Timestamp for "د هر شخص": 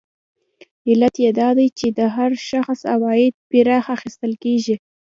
1.99-2.79